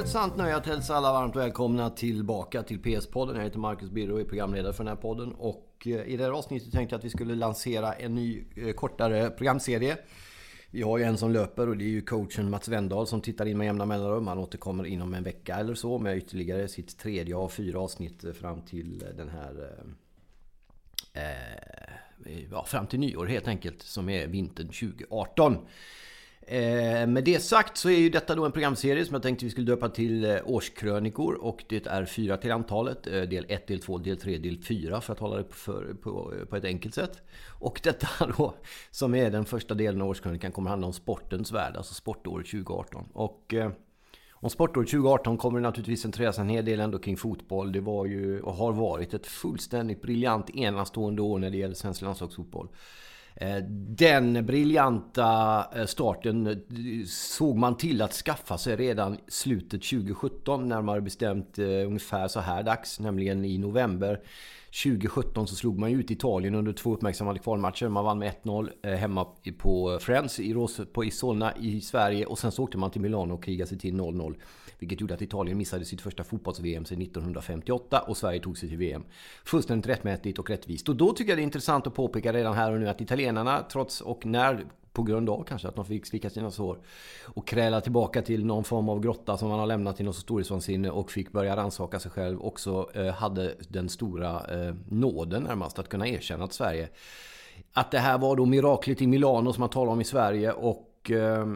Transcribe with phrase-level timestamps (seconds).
[0.00, 3.36] ett sant nöje att hälsa alla varmt välkomna tillbaka till PS-podden.
[3.36, 5.32] Jag heter Marcus Birro och är programledare för den här podden.
[5.32, 8.72] Och eh, i det här avsnittet tänkte jag att vi skulle lansera en ny eh,
[8.72, 9.96] kortare programserie.
[10.70, 13.46] Vi har ju en som löper och det är ju coachen Mats Wendahl som tittar
[13.46, 14.26] in med jämna mellanrum.
[14.26, 18.32] Han återkommer inom en vecka eller så med ytterligare sitt tredje av fyra avsnitt eh,
[18.32, 19.84] fram till den här...
[21.12, 25.56] Eh, ja, fram till nyår helt enkelt, som är vintern 2018.
[26.46, 29.50] Eh, med det sagt så är ju detta då en programserie som jag tänkte vi
[29.50, 33.06] skulle döpa till eh, Årskrönikor och det är fyra till antalet.
[33.06, 36.34] Eh, del 1, del 2, del 3, del 4 för att hålla det på, på,
[36.50, 37.22] på ett enkelt sätt.
[37.48, 38.54] Och detta då
[38.90, 43.08] som är den första delen av Årskrönikan kommer handla om sportens värld, alltså sportåret 2018.
[43.12, 43.70] Och eh,
[44.32, 47.72] om sportåret 2018 kommer det naturligtvis centreras en hel del ändå kring fotboll.
[47.72, 52.02] Det var ju och har varit ett fullständigt briljant enastående år när det gäller svensk
[52.02, 52.68] landslagsfotboll.
[53.34, 53.56] Eh,
[53.96, 56.56] den briljanta eh, starten eh,
[57.06, 63.00] såg man till att skaffa sig redan slutet 2017, närmare bestämt ungefär så här dags,
[63.00, 64.20] nämligen i november.
[64.70, 67.88] 2017 så slog man ju ut Italien under två uppmärksammade kvalmatcher.
[67.88, 69.26] Man vann med 1-0 eh, hemma
[69.58, 73.00] på Friends i, Ros på i Solna i Sverige och sen så åkte man till
[73.00, 74.34] Milano och krigade sig till 0-0.
[74.78, 78.78] Vilket gjorde att Italien missade sitt första fotbolls-VM sedan 1958 och Sverige tog sig till
[78.78, 79.04] VM.
[79.44, 80.88] Fullständigt rättmätigt och rättvist.
[80.88, 83.64] Och då tycker jag det är intressant att påpeka redan här och nu att italienarna
[83.72, 86.78] trots och när på grund av kanske att de fick slicka sina sår
[87.24, 90.90] och kräla tillbaka till någon form av grotta som man har lämnat i något storhetsvansinne
[90.90, 92.40] och fick börja rannsaka sig själv.
[92.42, 96.88] Också eh, hade den stora eh, nåden närmast att kunna erkänna att Sverige
[97.72, 101.10] att det här var då miraklet i Milano som man talar om i Sverige och
[101.10, 101.46] eh,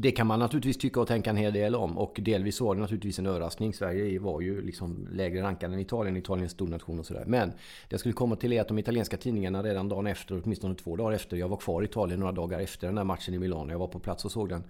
[0.00, 1.98] det kan man naturligtvis tycka och tänka en hel del om.
[1.98, 3.74] Och delvis var det naturligtvis en överraskning.
[3.74, 6.16] Sverige var ju liksom lägre rankad än Italien.
[6.16, 7.24] Italien är en stor nation och sådär.
[7.26, 7.54] Men det
[7.88, 11.12] jag skulle komma till är att de italienska tidningarna redan dagen efter, åtminstone två dagar
[11.12, 13.72] efter, jag var kvar i Italien några dagar efter den där matchen i Milano.
[13.72, 14.64] Jag var på plats och såg den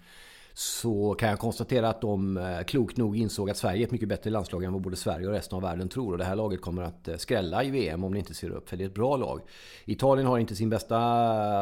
[0.59, 4.09] så kan jag konstatera att de eh, klokt nog insåg att Sverige är ett mycket
[4.09, 6.13] bättre landslag än vad både Sverige och resten av världen tror.
[6.13, 8.69] Och det här laget kommer att eh, skrälla i VM om ni inte ser upp,
[8.69, 9.41] för det är ett bra lag.
[9.85, 10.97] Italien har inte sin bästa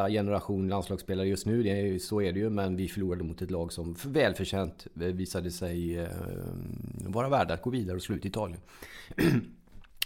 [0.08, 2.50] generation landslagsspelare just nu, det är, så är det ju.
[2.50, 6.08] Men vi förlorade mot ett lag som välförtjänt eh, visade sig
[7.06, 8.60] vara värda att gå vidare och slå ut Italien.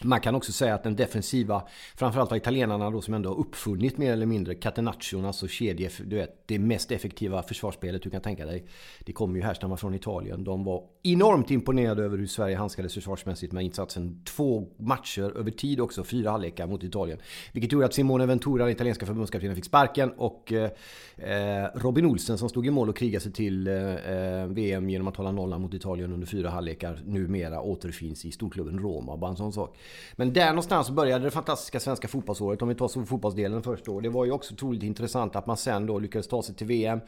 [0.02, 1.62] Man kan också säga att den defensiva,
[1.96, 6.16] framförallt av italienarna då som ändå har uppfunnit mer eller mindre catenaccion, alltså kedje, du
[6.16, 8.64] vet, det mest effektiva försvarsspelet du kan tänka dig.
[9.00, 10.44] Det kommer ju härstamma från Italien.
[10.44, 14.22] De var enormt imponerad över hur Sverige handskades försvarsmässigt med insatsen.
[14.24, 17.18] Två matcher över tid också, fyra halvlekar mot Italien.
[17.52, 20.70] Vilket gjorde att Simone Ventura, den italienska förbundskaptenen, fick sparken och eh,
[21.16, 25.08] eh Robin Olsen som stod i mål och krigade sig till eh, eh VM genom
[25.08, 29.16] att hålla nollan mot Italien under fyra halvlekar numera återfinns i storklubben Roma.
[29.16, 29.78] Bara en sån sak.
[30.16, 32.62] Men där någonstans började det fantastiska svenska fotbollsåret.
[32.62, 34.00] Om vi tar så fotbollsdelen först då.
[34.00, 37.00] Det var ju också otroligt intressant att man sen då lyckades ta sig till VM.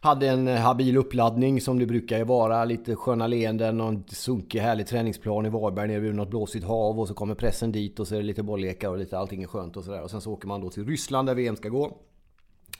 [0.00, 2.64] Hade en eh, habil uppladdning som det brukar ju vara.
[2.64, 7.00] Lite sköna leenden och en sunkig härlig träningsplan i Varberg nere vid något blåsigt hav.
[7.00, 9.46] Och så kommer pressen dit och så är det lite bolllekar och lite allting är
[9.46, 10.02] skönt och sådär.
[10.02, 11.96] Och sen så åker man då till Ryssland där VM ska gå.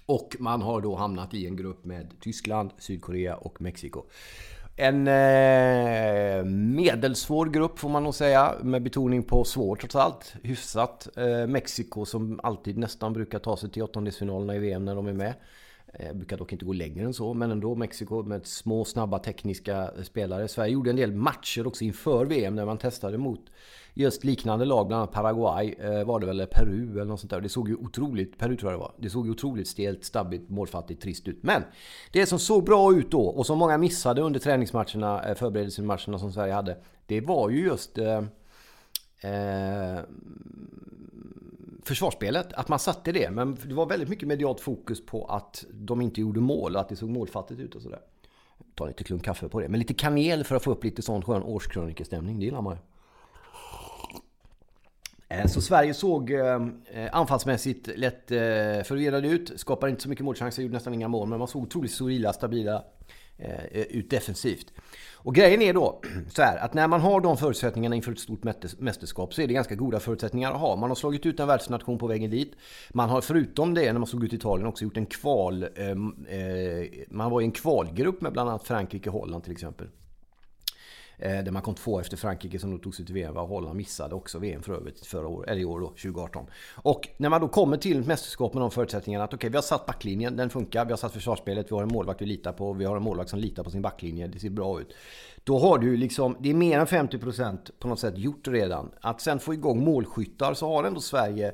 [0.07, 4.03] Och man har då hamnat i en grupp med Tyskland, Sydkorea och Mexiko.
[4.77, 10.35] En eh, medelsvår grupp får man nog säga, med betoning på svår trots allt.
[10.43, 11.09] Hyfsat.
[11.17, 15.13] Eh, Mexiko som alltid nästan brukar ta sig till åttondelsfinalerna i VM när de är
[15.13, 15.35] med.
[15.99, 19.91] Jag brukar dock inte gå längre än så, men ändå Mexiko med små, snabba, tekniska
[19.97, 20.49] eh, spelare.
[20.49, 23.41] Sverige gjorde en del matcher också inför VM när man testade mot
[23.95, 27.41] just liknande lag, bland annat Paraguay, eh, var det väl, Peru eller något sånt där.
[27.41, 28.93] Det såg ju otroligt, Peru tror jag det var.
[28.99, 31.43] Det såg ju otroligt stelt, stabbigt, målfattigt, trist ut.
[31.43, 31.63] Men
[32.13, 36.53] det som såg bra ut då och som många missade under träningsmatcherna, förberedelsematcherna som Sverige
[36.53, 36.77] hade.
[37.07, 37.99] Det var ju just
[39.21, 39.99] eh,
[41.89, 43.31] försvarsspelet, att man satte det.
[43.31, 46.89] Men det var väldigt mycket medialt fokus på att de inte gjorde mål och att
[46.89, 48.01] det såg målfattigt ut och sådär.
[48.75, 49.69] Ta lite klunk kaffe på det.
[49.69, 52.81] Men lite kanel för att få upp lite sån skön årskrönikestämning, det gillar man ju.
[55.29, 56.61] Eh, så Sverige såg eh,
[57.13, 58.39] anfallsmässigt lätt eh,
[58.85, 59.61] förvirrade ut.
[59.61, 61.29] Skapade inte så mycket målchanser, gjorde nästan inga mål.
[61.29, 62.85] Men man såg otroligt solida, stabila
[63.41, 64.73] Eh, ut defensivt.
[65.15, 66.01] Och grejen är då
[66.35, 68.45] så här att när man har de förutsättningarna inför ett stort
[68.79, 70.77] mästerskap så är det ganska goda förutsättningar att ha.
[70.77, 72.53] Man har slagit ut en världsnation på vägen dit.
[72.91, 75.63] Man har förutom det, när man slog ut Italien, också gjort en kval...
[75.63, 79.87] Eh, eh man var i en kvalgrupp med bland annat Frankrike och Holland till exempel.
[81.19, 83.37] Eh, där man kom två efter Frankrike som då tog sig till VM.
[83.37, 86.47] Och Holland missade också VM för övrigt förra år, eller i år då, 2018.
[86.75, 89.63] Och när man då kommer till mästerskap med de förutsättningarna att okej, okay, vi har
[89.63, 90.85] satt backlinjen, den funkar.
[90.85, 92.73] Vi har satt försvarsspelet, vi har en målvakt vi litar på.
[92.73, 94.95] Vi har en målvakt som litar på sin backlinje, det ser bra ut.
[95.45, 98.91] Då har du liksom, det är mer än 50% på något sätt gjort redan.
[99.01, 101.53] Att sen få igång målskyttar så har ändå Sverige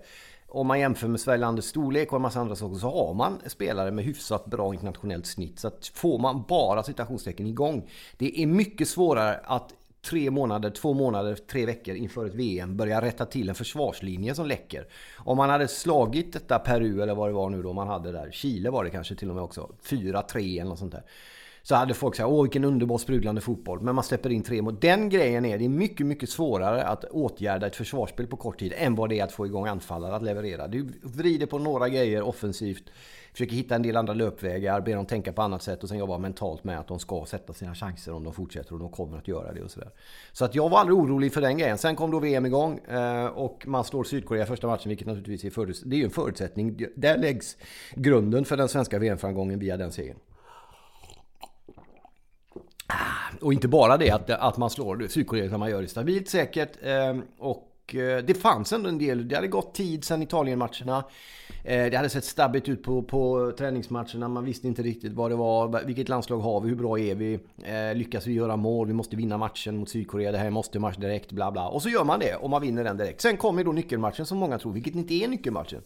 [0.55, 3.39] om man jämför med Sverige landets storlek och en massa andra saker så har man
[3.47, 5.59] spelare med hyfsat bra internationellt snitt.
[5.59, 7.91] Så att får man bara citationstecken igång.
[8.19, 9.75] Det är mycket svårare att
[10.05, 14.47] tre månader, två månader, tre veckor inför ett VM börja rätta till en försvarslinje som
[14.47, 14.87] läcker.
[15.19, 18.31] Om man hade slagit detta Peru eller vad det var nu då man hade där,
[18.31, 21.05] Chile var det kanske till och med också, 4-3 eller något sånt där.
[21.67, 23.81] Så hade folk sagt åh vilken underbar sprudlande fotboll.
[23.81, 24.77] Men man släpper in tre mål.
[24.81, 28.73] Den grejen är, det är mycket, mycket svårare att åtgärda ett försvarsspel på kort tid
[28.77, 30.69] än vad det är att få igång anfallare att leverera.
[30.69, 32.85] Du vrider på några grejer offensivt
[33.33, 36.19] försöker hitta en del andra löpvägar, ber dem tänka på annat sätt och sen jobba
[36.19, 39.29] mentalt med att de ska sätta sina chanser om de fortsätter och de kommer att
[39.29, 39.91] göra det och sådär.
[40.33, 41.79] Så att jag var aldrig orolig för den grejen.
[41.79, 45.51] Sen kom då VM igång eh, och man slår Sydkorea första matchen, vilket naturligtvis är,
[45.51, 46.87] förut, det är en förutsättning.
[46.97, 47.57] Där läggs
[47.95, 50.17] grunden för den svenska VM-framgången via den segern.
[53.41, 56.71] Och inte bara det att, att man slår Sydkorea utan man gör det stabilt säkert.
[56.83, 59.29] Ehm, och eh, det fanns ändå en del.
[59.29, 61.05] Det hade gått tid sedan Italienmatcherna.
[61.65, 64.29] Eh, det hade sett stabbigt ut på, på träningsmatcherna.
[64.29, 65.85] Man visste inte riktigt vad det var.
[65.87, 66.69] Vilket landslag har vi?
[66.69, 67.39] Hur bra är vi?
[67.65, 68.87] Eh, lyckas vi göra mål?
[68.87, 70.33] Vi måste vinna matchen mot Sydkorea.
[70.33, 71.33] Det här måste match direkt.
[71.33, 71.69] Bla bla.
[71.69, 73.21] Och så gör man det och man vinner den direkt.
[73.21, 75.83] Sen kommer då nyckelmatchen som många tror, vilket inte är nyckelmatchen.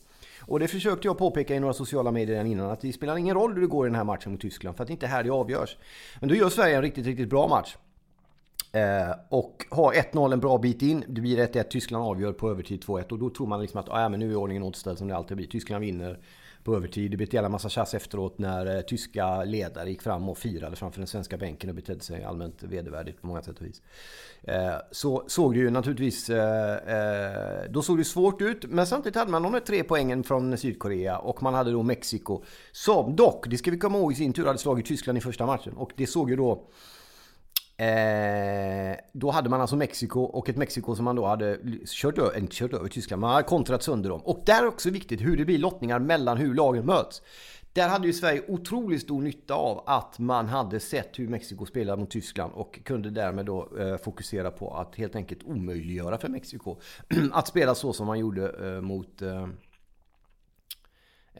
[0.48, 3.54] Och det försökte jag påpeka i några sociala medier innan att det spelar ingen roll
[3.54, 5.22] hur det går i den här matchen mot Tyskland för att det inte är här
[5.22, 5.76] det avgörs.
[6.20, 7.76] Men då gör Sverige en riktigt, riktigt bra match.
[8.72, 11.04] Eh, och har 1-0 en bra bit in.
[11.08, 11.62] Det blir 1-1.
[11.62, 13.12] Tyskland avgör på övertid 2-1.
[13.12, 15.36] Och då tror man liksom att ah, men nu är ordningen återställd som det alltid
[15.36, 15.46] blir.
[15.46, 16.18] Tyskland vinner
[16.68, 17.10] på övertid.
[17.10, 20.76] Det blev ett jävla massa tjafs efteråt när eh, tyska ledare gick fram och firade
[20.76, 23.82] framför den svenska bänken och betedde sig allmänt vedervärdigt på många sätt och vis.
[24.42, 26.30] Eh, så såg det ju naturligtvis...
[26.30, 28.64] Eh, eh då såg det svårt ut.
[28.64, 32.42] Men samtidigt hade man de där tre poängen från Sydkorea och man hade då Mexiko.
[32.72, 35.46] Som dock, det ska vi komma ihåg i sin tur, hade slagit Tyskland i första
[35.46, 35.72] matchen.
[35.76, 36.68] Och det såg ju då
[37.80, 42.38] Eh, då hade man alltså Mexiko och ett Mexiko som man då hade kört över,
[42.38, 44.20] inte kört över Tyskland, man hade kontrat sönder dem.
[44.20, 47.22] Och där är också viktigt hur det blir lottningar mellan hur lagen möts.
[47.72, 52.00] Där hade ju Sverige otroligt stor nytta av att man hade sett hur Mexiko spelade
[52.00, 56.76] mot Tyskland och kunde därmed då eh, fokusera på att helt enkelt omöjliggöra för Mexiko
[57.32, 59.46] att spela så som man gjorde eh, mot eh,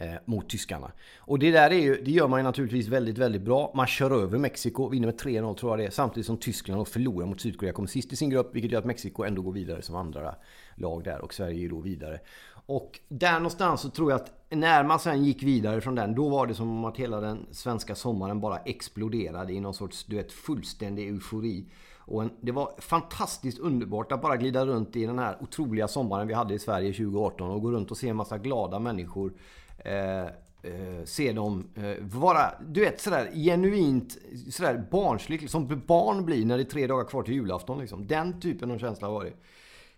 [0.01, 0.93] eh, mot tyskarna.
[1.19, 3.73] Och det där är ju, det gör man ju naturligtvis väldigt, väldigt bra.
[3.75, 5.91] Man kör över Mexiko, vinner med 3-0 tror jag det är.
[5.91, 8.55] Samtidigt som Tyskland då förlorar mot Sydkorea, kommer sist i sin grupp.
[8.55, 10.35] Vilket gör att Mexiko ändå går vidare som andra
[10.75, 12.21] lag där och Sverige är då vidare.
[12.67, 16.29] Och där någonstans så tror jag att när man sen gick vidare från den, då
[16.29, 20.33] var det som att hela den svenska sommaren bara exploderade i någon sorts, du vet,
[20.33, 21.65] fullständig eufori.
[21.99, 26.29] Och en, det var fantastiskt underbart att bara glida runt i den här otroliga sommaren
[26.29, 29.33] vi hade i Sverige 2018 och gå runt och se en massa glada människor
[29.79, 30.27] Eh,
[30.63, 34.19] eh, se dem eh, vara, du vet sådär genuint
[34.51, 37.79] sådär barnsligt, som barn blir när det är tre dagar kvar till julafton.
[37.79, 38.07] Liksom.
[38.07, 39.33] Den typen av känsla var det.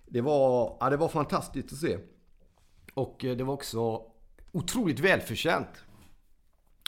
[0.07, 1.99] Det var, ja, det var fantastiskt att se.
[2.95, 4.03] Och eh, det var också
[4.53, 5.85] otroligt välförtjänt.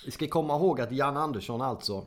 [0.04, 2.06] Vi ska komma ihåg att Jan Andersson alltså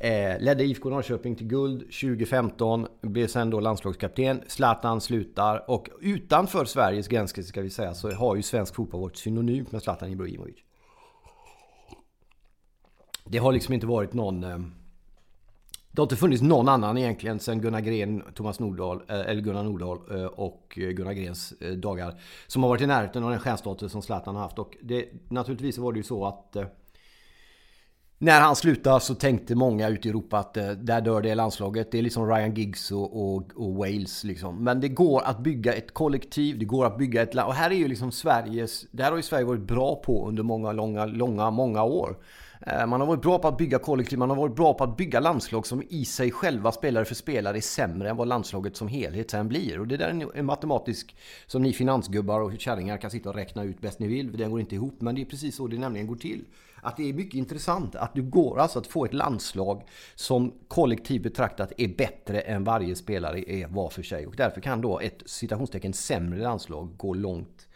[0.00, 2.86] Eh, ledde IFK Norrköping till guld 2015.
[3.00, 4.42] Blev sen då landslagskapten.
[4.46, 5.70] Zlatan slutar.
[5.70, 9.82] Och utanför Sveriges gränser ska vi säga så har ju svensk fotboll varit synonymt med
[9.82, 10.56] Zlatan Ibrahimovic.
[13.24, 14.44] Det har liksom inte varit någon...
[14.44, 14.58] Eh,
[15.90, 19.64] det har inte funnits någon annan egentligen sen Gunnar Gren, Thomas Nordahl, eh, eller Gunnar
[19.64, 22.20] Nordahl eh, och eh, Gunnar Grens dagar.
[22.46, 24.58] Som har varit i närheten av den stjärnstatus som Zlatan har haft.
[24.58, 26.56] Och det, naturligtvis var det ju så att
[28.20, 31.92] när han slutade så tänkte många ute i Europa att eh, där dör det landslaget.
[31.92, 34.64] Det är liksom Ryan Giggs och, och, och, Wales liksom.
[34.64, 37.48] Men det går att bygga ett kollektiv, det går att bygga ett land.
[37.48, 38.86] Och här är ju liksom Sveriges...
[38.90, 42.16] Det här har ju Sverige varit bra på under många, långa, långa, många år.
[42.60, 44.96] Eh, man har varit bra på att bygga kollektiv, man har varit bra på att
[44.96, 48.88] bygga landslag som i sig själva spelare för spelare är sämre än vad landslaget som
[48.88, 49.80] helhet sen blir.
[49.80, 53.64] Och det där är en matematisk som ni finansgubbar och kärringar kan sitta och räkna
[53.64, 54.30] ut bäst ni vill.
[54.30, 56.44] För den går inte ihop, men det är precis så det nämligen går till.
[56.82, 59.82] Att det är mycket intressant att du går alltså att få ett landslag
[60.14, 64.26] som kollektivt betraktat är bättre än varje spelare är var för sig.
[64.26, 67.67] Och därför kan då ett citationstecken sämre landslag gå långt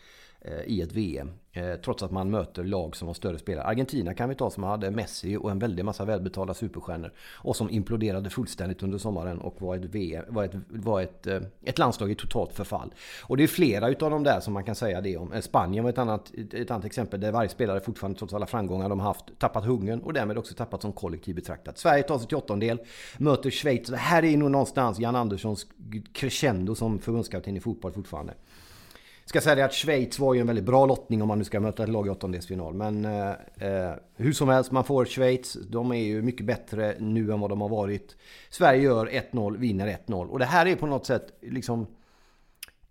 [0.45, 1.31] Eh, i ett VM.
[1.53, 3.67] Eh, trots att man möter lag som har större spelare.
[3.67, 7.13] Argentina kan vi ta som hade Messi och en väldig massa välbetalda superstjärnor.
[7.35, 11.41] Och som imploderade fullständigt under sommaren och var ett, VM, var ett, var ett, eh,
[11.65, 12.95] ett landslag i totalt förfall.
[13.23, 15.43] Och det är flera utav de där som man kan säga det om.
[15.43, 19.01] Spanien var ett annat, ett annat exempel där varje spelare fortfarande trots alla framgångar de
[19.01, 21.79] haft tappat hungern och därmed också tappat som kollektiv betraktat.
[21.79, 22.79] Sverige tar sig till åttondel,
[23.19, 23.89] möter Schweiz.
[23.89, 25.67] Det här är nog någonstans Jan Anderssons
[26.13, 28.35] crescendo som förbundskapten i fotboll fortfarande.
[29.25, 31.61] Ska säga det att Schweiz var ju en väldigt bra lottning om man nu ska
[31.61, 32.75] möta ett lag i åttondelsfinal.
[32.75, 35.53] Men eh, eh hur som helst, man får Schweiz.
[35.53, 38.17] De är ju mycket bättre nu än vad de har varit.
[38.51, 40.27] Sverige gör 1-0, vinner 1-0.
[40.27, 41.87] Och det här är på något sätt liksom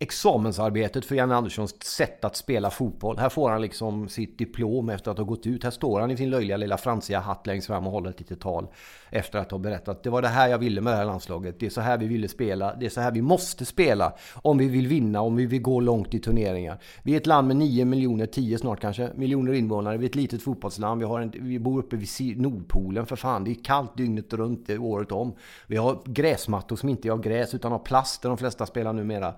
[0.02, 3.18] examensarbetet för Janne Anderssons sätt att spela fotboll.
[3.18, 5.64] Här får han liksom sitt diplom efter att ha gått ut.
[5.64, 8.40] Här står han i sin löjliga lilla fransiga hatt längst fram och håller ett litet
[8.40, 8.68] tal.
[9.10, 11.60] Efter att ha berättat det var det här jag ville med det här landslaget.
[11.60, 12.76] Det är så här vi ville spela.
[12.76, 15.80] Det är så här vi måste spela om vi vill vinna, om vi vill gå
[15.80, 16.80] långt i turneringar.
[17.04, 19.98] Vi är ett land med 9 miljoner, 10 snart kanske, miljoner invånare.
[19.98, 21.02] Vi är ett litet fotbollsland.
[21.02, 23.44] Vi, har en, vi bor uppe vid Nordpolen för fan.
[23.44, 25.34] Det är kallt dygnet runt, året om.
[25.68, 28.94] Vi har gräsmattor som inte är av gräs utan av plast där de flesta spelar
[28.94, 29.34] numera.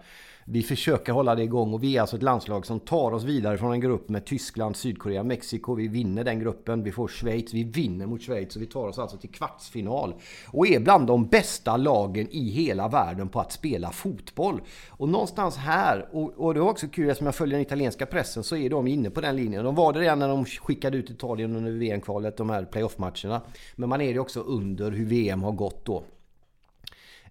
[0.45, 3.57] Vi försöker hålla det igång och vi är alltså ett landslag som tar oss vidare
[3.57, 5.75] från en grupp med Tyskland, Sydkorea, Mexiko.
[5.75, 6.83] Vi vinner den gruppen.
[6.83, 7.53] Vi får Schweiz.
[7.53, 10.13] Vi vinner mot Schweiz och vi tar oss alltså till kvartsfinal.
[10.47, 14.61] Och är bland de bästa lagen i hela världen på att spela fotboll.
[14.89, 18.43] Och någonstans här, och, och det var också kul eftersom jag följer den italienska pressen,
[18.43, 19.65] så är de inne på den linjen.
[19.65, 23.41] De var det redan när de skickade ut Italien under VM-kvalet, de här playoff-matcherna.
[23.75, 26.03] Men man är det också under hur VM har gått då.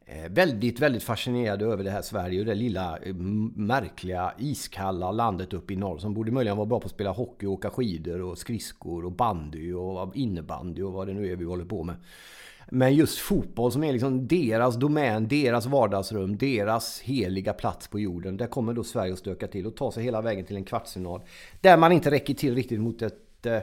[0.06, 3.14] Eh, väldigt, väldigt fascinerade över det här Sverige och det lilla eh,
[3.54, 7.46] märkliga iskalla landet uppe i norr som borde möjligen vara bra på att spela hockey,
[7.46, 11.64] åka skidor och skridskor och bandy och innebandy och vad det nu är vi håller
[11.64, 11.96] på med.
[12.70, 18.36] Men just fotboll som är liksom deras domän, deras vardagsrum, deras heliga plats på jorden.
[18.36, 21.20] Där kommer då Sverige att stöka till och ta sig hela vägen till en kvartsfinal.
[21.60, 23.58] Där man inte räcker till riktigt mot ett eh,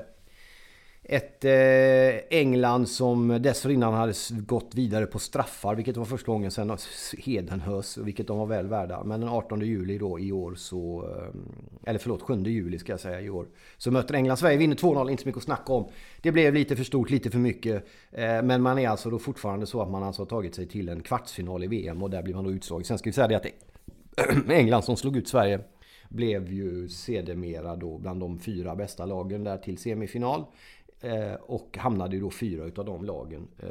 [1.11, 6.77] ett eh, England som dessförinnan hade gått vidare på straffar, vilket var första gången sedan
[7.17, 9.03] Hedenhös, vilket de var väl värda.
[9.03, 12.99] Men den 18 juli då i år så, eh, eller förlåt 7 juli ska jag
[12.99, 13.47] säga i år,
[13.77, 15.89] så möter England Sverige, vinner 2-0, inte så mycket att snacka om.
[16.21, 17.85] Det blev lite för stort, lite för mycket.
[18.11, 20.89] Eh, men man är alltså då fortfarande så att man alltså har tagit sig till
[20.89, 22.85] en kvartsfinal i VM och där blir man då utslagen.
[22.85, 23.45] Sen ska vi säga det att
[24.49, 25.59] England som slog ut Sverige
[26.09, 30.45] blev ju sedermera då bland de fyra bästa lagen där till semifinal.
[31.01, 33.47] Eh, och hamnade ju då fyra utav de lagen.
[33.59, 33.69] Eh,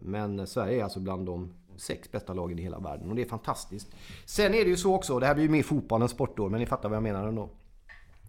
[0.00, 3.28] men Sverige är alltså bland de sex bästa lagen i hela världen och det är
[3.28, 3.90] fantastiskt.
[4.24, 6.60] Sen är det ju så också, det här blir ju mer fotboll än sportår, men
[6.60, 7.48] ni fattar vad jag menar ändå.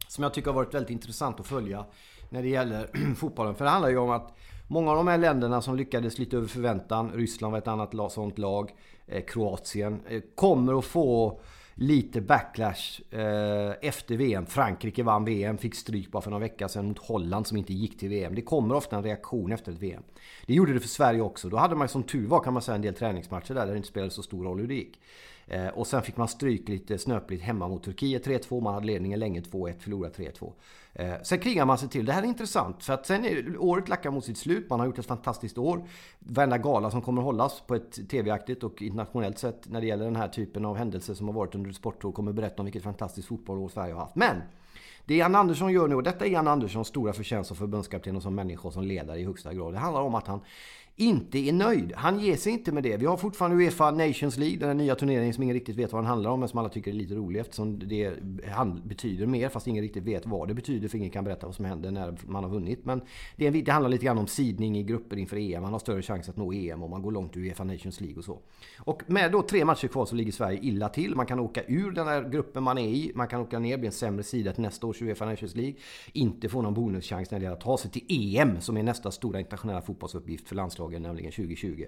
[0.08, 1.86] Som jag tycker har varit väldigt intressant att följa
[2.30, 3.56] när det gäller fotbollen.
[3.56, 4.34] För det handlar ju om att
[4.68, 8.38] många av de här länderna som lyckades lite över förväntan, Ryssland var ett annat sånt
[8.38, 8.76] lag,
[9.08, 11.40] eh, Kroatien, eh, kommer att få
[11.76, 14.46] lite backlash eh, efter VM.
[14.46, 18.00] Frankrike vann VM, fick stryk bara för några veckor sedan mot Holland som inte gick
[18.00, 18.36] till VM.
[18.36, 20.04] Det kommer ofta en reaktion efter ett VM.
[20.46, 21.50] Det gjorde det för Sverige också.
[21.50, 23.78] Då hade man som tur var kan man säga en del träningsmatcher där, där det
[23.78, 25.00] inte spelade så stor roll hur det gick.
[25.54, 28.62] Eh, och sen fick man stryk lite snöpligt hemma mot Turkiet 3-2.
[28.62, 30.54] Man hade ledningen länge 2-1, förlorade 3-2.
[30.94, 32.06] Eh, sen krigar man sig till.
[32.06, 34.70] Det här är intressant för att sen är året lackar mot sitt slut.
[34.70, 35.88] Man har gjort ett fantastiskt år.
[36.20, 40.16] Varenda gala som kommer hållas på ett TV-aktigt och internationellt sätt när det gäller den
[40.16, 43.28] här typen av händelser som har varit under ett sportår kommer berätta om vilket fantastiskt
[43.28, 44.16] fotbollår Sverige har haft.
[44.16, 44.42] Men
[45.06, 48.22] det Jan Andersson gör nu, och detta är Jan Anderssons stora förtjänst som förbundskapten och
[48.22, 49.74] som människa och som ledare i högsta grad.
[49.74, 50.42] Det handlar om att han
[50.96, 51.94] inte är nöjd.
[51.96, 52.98] Han ger sig inte med det.
[52.98, 56.08] Vi har fortfarande Uefa Nations League, den nya turneringen som ingen riktigt vet vad den
[56.08, 58.14] handlar om, men som alla tycker är lite rolig eftersom det
[58.84, 61.66] betyder mer, fast ingen riktigt vet vad det betyder, för ingen kan berätta vad som
[61.66, 62.86] händer när man har vunnit.
[62.86, 63.02] Men
[63.36, 65.62] det, det handlar lite grann om sidning i grupper inför EM.
[65.62, 68.18] Man har större chans att nå EM om man går långt i Uefa Nations League
[68.18, 68.40] och så.
[68.80, 71.16] Och med då tre matcher kvar så ligger Sverige illa till.
[71.16, 73.88] Man kan åka ur den här gruppen man är i, man kan åka ner, bli
[73.88, 75.76] en sämre sida till nästa års Uefa Nations League.
[76.14, 79.12] Inte få någon bonuschans när det gäller att ta sig till EM, som är nästa
[79.12, 81.86] stora internationella fotbollsuppgift för landslaget landslagen, nämligen 2020.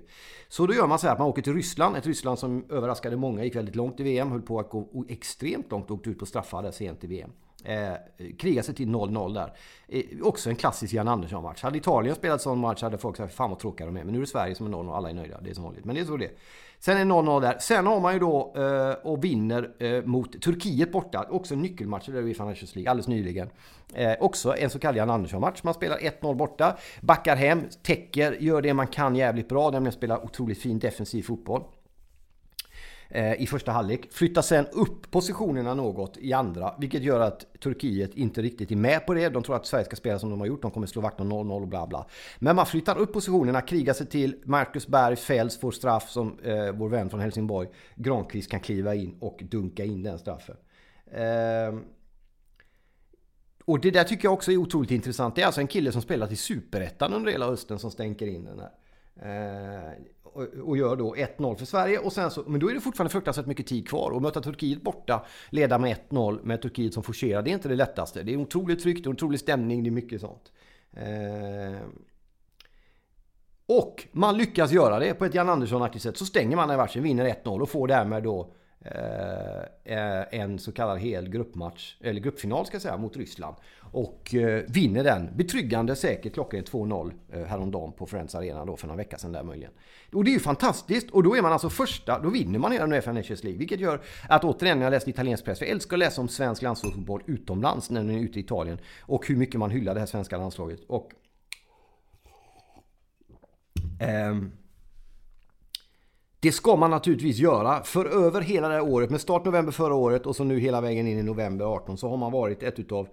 [0.47, 3.15] Så då gör man så här att man åker till Ryssland, ett Ryssland som överraskade
[3.15, 6.19] många, gick väldigt långt i VM, höll på att gå extremt långt och åkte ut
[6.19, 7.31] på straffar där sent i VM.
[7.63, 7.93] Eh,
[8.37, 9.53] kriga sig till 0-0 där.
[9.87, 11.63] Eh, också en klassisk Jan Andersson-match.
[11.63, 14.03] Hade Italien spelat sån match hade folk sagt fan vad tråkiga de är.
[14.03, 15.41] Men nu är det Sverige som är 0 och alla är nöjda.
[15.41, 15.85] Det är som vanligt.
[15.85, 16.31] Men det är så det
[16.85, 17.57] Sen är det 0-0 där.
[17.59, 21.27] Sen har man ju då eh, och vinner eh, mot Turkiet borta.
[21.29, 23.49] Också en nyckelmatch i i Nations League alldeles nyligen.
[23.93, 25.63] Eh, också en så kallad Jan Andersson-match.
[25.63, 26.77] Man spelar 1-0 borta.
[27.01, 29.69] Backar hem, täcker, gör det man kan jävligt bra.
[29.71, 31.61] Nämligen spela otroligt fin defensiv fotboll.
[33.15, 34.07] Eh, I första halvlek.
[34.11, 39.05] Flyttar sen upp positionerna något i andra, vilket gör att Turkiet inte riktigt är med
[39.05, 39.29] på det.
[39.29, 41.33] De tror att Sverige ska spela som de har gjort, de kommer slå vakt om
[41.33, 42.07] 0-0 och bla bla.
[42.39, 44.35] Men man flyttar upp positionerna, krigar sig till.
[44.45, 49.17] Marcus Berg fälls, får straff som eh, vår vän från Helsingborg, Granqvist, kan kliva in
[49.19, 50.55] och dunka in den straffen.
[51.11, 51.79] Eh,
[53.65, 55.35] och det där tycker jag också är otroligt intressant.
[55.35, 58.45] Det är alltså en kille som spelat i Superettan under hela hösten som stänker in
[58.45, 58.71] den här.
[59.15, 59.91] Eh,
[60.63, 61.99] och gör då 1-0 för Sverige.
[61.99, 64.11] Och sen så, men då är det fortfarande fruktansvärt mycket tid kvar.
[64.11, 67.75] Och möta Turkiet borta, leda med 1-0 med Turkiet som forcerar, det är inte det
[67.75, 68.23] lättaste.
[68.23, 70.51] Det är otroligt tryck, det är otrolig stämning, det är mycket sånt.
[70.93, 71.81] Eh,
[73.67, 76.17] och man lyckas göra det på ett Jan Andersson-aktigt sätt.
[76.17, 78.53] Så stänger man den matchen, vinner 1-0 och får därmed då
[78.85, 83.55] Eh, eh, en så kallad hel gruppmatch, eller gruppfinal ska jag säga, mot Ryssland.
[83.91, 87.11] Och eh, vinner den betryggande säkert klockan 2-0
[87.47, 89.71] häromdagen på Friends Arena då för några veckor sedan där möjligen.
[90.13, 92.87] Och det är ju fantastiskt och då är man alltså första, då vinner man hela
[92.87, 93.59] Uefa Nations League.
[93.59, 96.27] Vilket gör att återigen när jag läste italiensk press, för jag älskar att läsa om
[96.27, 98.77] svensk landslagsfotboll utomlands när man är ute i Italien.
[99.01, 100.79] Och hur mycket man hyllar det här svenska landslaget.
[100.87, 101.11] Och
[103.99, 104.51] Ehm,
[106.45, 107.83] det ska man naturligtvis göra.
[107.83, 110.81] För över hela det här året, med start november förra året och så nu hela
[110.81, 113.07] vägen in i november 18 så har man varit ett utav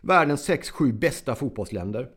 [0.00, 2.08] världens 6-7 bästa fotbollsländer.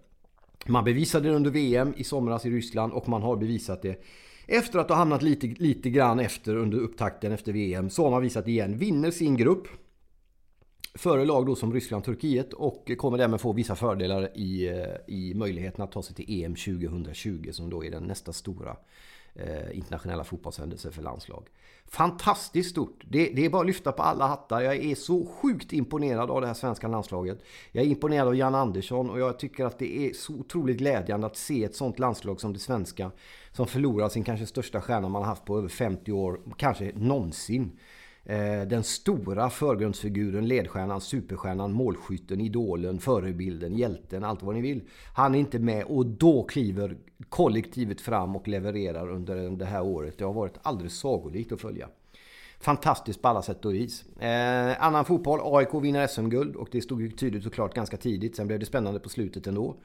[0.67, 4.03] Man bevisade det under VM i somras i Ryssland och man har bevisat det
[4.47, 8.21] efter att ha hamnat lite, lite grann efter under upptakten efter VM så har man
[8.21, 8.77] visat igen.
[8.77, 9.67] Vinner sin grupp
[10.95, 15.33] före lag då som Ryssland, Turkiet och kommer därmed få vissa fördelar i, eh, i
[15.33, 18.77] möjligheten att ta sig till EM 2020 som då är den nästa stora
[19.38, 21.48] eh, internationella fotbollshändelser för landslag.
[21.89, 23.03] Fantastiskt stort!
[23.10, 24.62] Det, det, är bara att lyfta på alla hattar.
[24.62, 27.44] Jag är så sjukt imponerad av det här svenska landslaget.
[27.72, 31.27] Jag är imponerad av Jan Andersson och jag tycker att det är så otroligt glädjande
[31.27, 33.12] att se ett sånt landslag som det svenska
[33.51, 37.72] som förlorar sin kanske största stjärna man har haft på över 50 år, kanske någonsin.
[38.29, 44.81] Eh, den stora förgrundsfiguren, ledstjärnan, superstjärnan, målskytten, idolen, förebilden, hjälten, allt vad ni vill.
[45.13, 46.98] Han är inte med och då kliver
[47.29, 50.17] kollektivet fram och levererar under det här året.
[50.17, 51.88] Det har varit alldeles sagolikt att följa.
[52.60, 54.05] Fantastiskt på alla sätt och vis.
[54.19, 58.36] Eh, annan fotboll, AIK vinner SM-guld och det stod ju tydligt och klart ganska tidigt.
[58.36, 59.75] Sen blev det spännande på slutet ändå.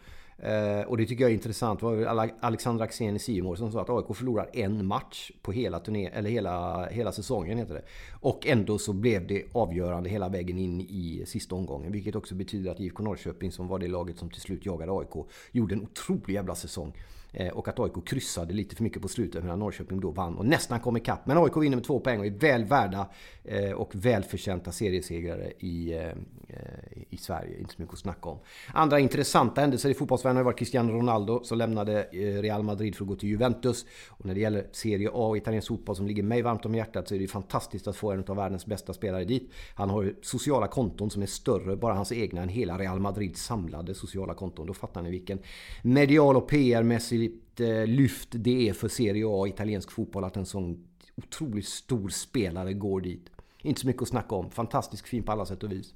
[0.43, 1.81] Eh, och det tycker jag är intressant.
[1.81, 5.81] Det var Alexander Axén i Simor som sa att AIK förlorar en match på hela,
[5.81, 7.59] turné, eller hela, hela säsongen.
[7.59, 7.83] Heter det.
[8.21, 11.93] Och ändå så blev det avgörande hela vägen in i sista omgången.
[11.93, 15.27] Vilket också betyder att IFK Norrköping som var det laget som till slut jagade AIK
[15.53, 16.93] gjorde en otrolig jävla säsong.
[17.33, 20.47] Eh, och att AIK kryssade lite för mycket på slutet medan Norrköping då vann och
[20.47, 21.27] nästan kom ikapp.
[21.27, 23.09] Men AIK vinner med två poäng och är väl värda
[23.45, 26.13] eh, och välförtjänta seriesegrare i, eh,
[27.11, 27.59] i Sverige.
[27.59, 28.39] Inte så mycket att snacka om.
[28.73, 32.03] Andra intressanta händelser i fotbollsvärlden har varit Cristiano Ronaldo som lämnade
[32.43, 33.87] Real Madrid för att gå till Juventus.
[34.09, 37.09] Och när det gäller Serie A och italiensk fotboll som ligger mig varmt om hjärtat
[37.09, 39.51] så är det fantastiskt att få en av världens bästa spelare dit.
[39.75, 43.95] Han har sociala konton som är större, bara hans egna, än hela Real Madrids samlade
[43.95, 44.67] sociala konton.
[44.67, 45.39] Då fattar ni vilken
[45.83, 47.22] medial och PR-mässig
[47.57, 52.73] vilket lyft det är för Serie A italiensk fotboll att en sån otroligt stor spelare
[52.73, 53.31] går dit.
[53.63, 54.51] Inte så mycket att snacka om.
[54.51, 55.95] Fantastiskt fin på alla sätt och vis.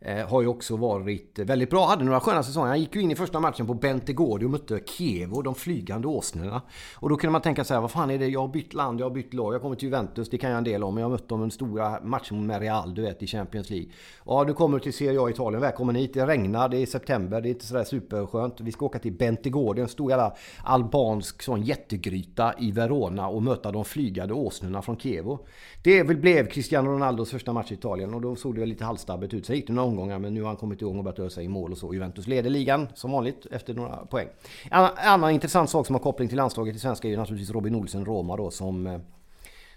[0.00, 1.86] Eh, har ju också varit väldigt bra.
[1.86, 2.68] Hade några sköna säsonger.
[2.68, 6.62] Han gick ju in i första matchen på Bentegård och mötte Kievo, de flygande åsnorna.
[6.94, 8.26] Och då kunde man tänka så här, vad fan är det?
[8.28, 9.54] Jag har bytt land, jag har bytt lag.
[9.54, 10.94] Jag kommer till Juventus, det kan jag en del om.
[10.94, 13.88] Men jag har mött dem en stora matcher med Real, du vet, i Champions League.
[14.26, 15.60] Ja, du kommer till Serie A Italien.
[15.60, 16.14] Välkommen hit.
[16.14, 18.60] Det regnar, det är september, det är inte sådär superskönt.
[18.60, 20.34] Vi ska åka till Bentegård, en stor jävla
[20.64, 25.46] albansk sån jättegryta i Verona och möta de flygande åsnorna från Kievo.
[25.82, 29.46] Det blev Cristiano Ronaldos första match i Italien och då såg det lite halvstabbigt ut.
[29.46, 31.48] Sen gick det några omgångar men nu har han kommit igång och börjat ösa i
[31.48, 31.94] mål och så.
[31.94, 34.28] Juventus leder ligan som vanligt efter några poäng.
[34.70, 37.74] En annan intressant sak som har koppling till landslaget i svenska är ju naturligtvis Robin
[37.74, 38.98] Olsen Roma då som eh,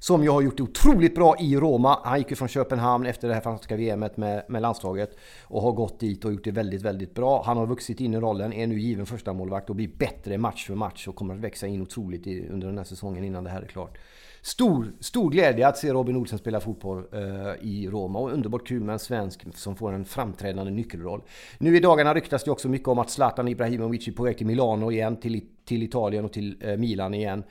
[0.01, 1.99] som jag har gjort det otroligt bra i Roma.
[2.03, 5.71] Han gick ju från Köpenhamn efter det här fantastiska VMet med, med landslaget och har
[5.71, 7.43] gått dit och gjort det väldigt, väldigt bra.
[7.45, 10.67] Han har vuxit in i rollen, är nu given första målvakt och blir bättre match
[10.67, 13.49] för match och kommer att växa in otroligt i, under den här säsongen innan det
[13.49, 13.97] här är klart
[14.41, 17.21] stor, stor glädje att se Robin Olsen spela fotboll eh,
[17.61, 18.19] i Roma.
[18.19, 21.21] Och underbart kul med en svensk som får en framträdande nyckelroll.
[21.57, 24.47] Nu i dagarna ryktas det också mycket om att Zlatan Ibrahimovic är på väg till
[24.47, 25.41] Milano igen, till,
[25.71, 27.43] till Italien och till eh, Milan igen.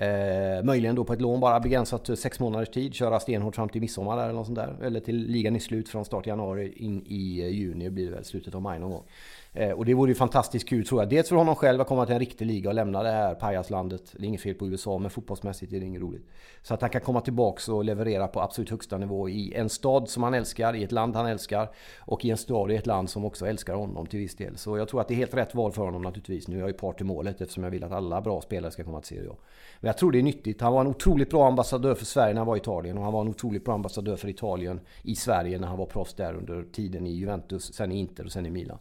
[0.00, 2.94] Eh, möjligen då på ett lån bara begränsat till sex månaders tid.
[2.94, 4.76] Köra stenhårt fram till midsommar eller något sånt där.
[4.82, 8.14] Eller till ligan är slut från start i januari in i eh, juni blir det
[8.14, 9.04] väl slutet av maj någon gång.
[9.52, 11.10] Eh, och det vore ju fantastiskt kul tror jag.
[11.10, 14.12] Dels för honom själv att komma till en riktig liga och lämna det här pajaslandet.
[14.12, 16.26] Det är inget fel på USA men fotbollsmässigt är det inget roligt.
[16.62, 20.08] Så att han kan komma tillbaks och leverera på absolut högsta nivå i en stad
[20.08, 23.10] som han älskar, i ett land han älskar och i en stad i ett land
[23.10, 24.56] som också älskar honom till viss del.
[24.56, 26.48] Så jag tror att det är helt rätt val för honom naturligtvis.
[26.48, 28.70] Nu är jag ju part i målet eftersom jag jag vill att alla bra spelare
[28.70, 29.36] ska komma till Serie A.
[29.80, 30.60] Men jag tror det är nyttigt.
[30.60, 33.12] Han var en otroligt bra ambassadör för Sverige när han var i Italien och han
[33.12, 36.62] var en otroligt bra ambassadör för Italien i Sverige när han var proffs där under
[36.72, 38.78] tiden i Juventus, sen i Inter och sen i Milan.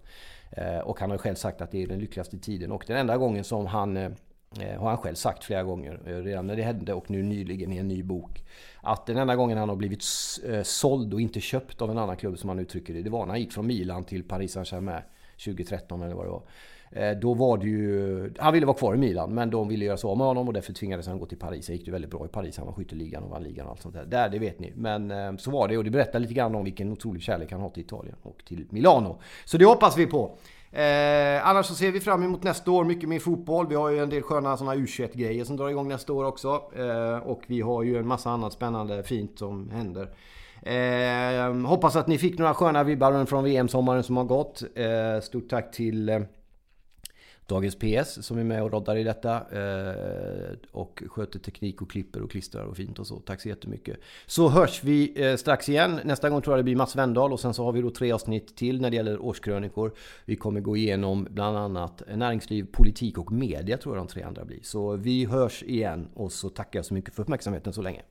[0.52, 3.18] Eh, och han har själv sagt att det är den lyckligaste tiden och den enda
[3.18, 4.12] gången som han eh,
[4.60, 7.78] eh, har han själv sagt flera gånger, redan när det hände och nu nyligen i
[7.78, 8.44] en ny bok.
[8.82, 10.04] Att den enda gången han har blivit
[10.64, 13.34] såld och inte köpt av en annan klubb som han uttrycker det, det var när
[13.34, 15.02] han gick från Milan till Paris Saint-Germain
[15.46, 16.44] 2013 eller vad det var.
[16.92, 18.34] Eh, då var det ju...
[18.40, 20.54] Han ville vara kvar i Milan men de ville göra sig av med honom och
[20.54, 21.68] därför tvingades han gå till Paris.
[21.68, 22.58] Det gick ju väldigt bra i Paris.
[22.58, 24.06] Han var skytteligan och vann ligan och allt sånt där.
[24.06, 24.74] Där, det vet ni.
[24.76, 27.62] Men eh, så var det och det berättar lite grann om vilken otrolig kärlek han
[27.62, 29.20] har till Italien och till Milano.
[29.46, 30.38] Så det hoppas vi på.
[30.72, 33.68] Eh, annars så ser vi fram emot nästa år mycket mer fotboll.
[33.68, 36.62] Vi har ju en del sköna sådana U21-grejer som drar igång nästa år också.
[36.78, 40.10] Eh, och vi har ju en massa annat spännande fint som händer.
[40.62, 44.64] Eh, hoppas att ni fick några sköna vibbar från VM-sommaren som har gått.
[44.76, 46.20] Eh, stort tack till eh,
[47.48, 49.36] Dagens PS som är med och roddar i detta.
[49.36, 53.20] Eh, och sköter teknik och klipper och klistrar och fint och så.
[53.20, 53.98] Tack så jättemycket.
[54.26, 56.00] Så hörs vi eh, strax igen.
[56.04, 58.12] Nästa gång tror jag det blir Mats Wendahl och sen så har vi då tre
[58.12, 59.94] avsnitt till när det gäller årskrönikor.
[60.26, 64.46] Vi kommer gå igenom bland annat näringsliv, politik och media tror jag de tre andra
[64.46, 64.60] blir.
[64.64, 68.02] Så vi hörs igen och så tackar jag så mycket för uppmärksamheten så länge.